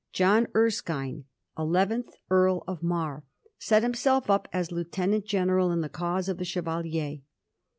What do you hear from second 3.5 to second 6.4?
set Idmself up as lieutenant general in the cause of